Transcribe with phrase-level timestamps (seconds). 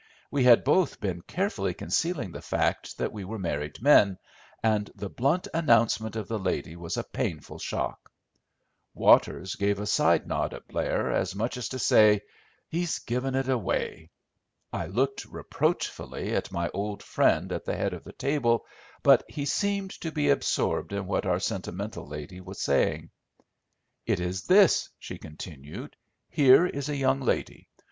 [0.31, 4.17] We had both been carefully concealing the fact that we were married men,
[4.63, 8.11] and the blunt announcement of the lady was a painful shock.
[8.95, 12.21] Waters gave a side nod at Blair, as much as to say,
[12.67, 14.09] "He's given it away."
[14.73, 18.65] I looked reproachfully at my old friend at the head of the table,
[19.03, 23.11] but he seemed to be absorbed in what our sentimental lady was saying.
[24.07, 25.95] "It is this," she continued.
[26.27, 27.69] "Here is a young lady.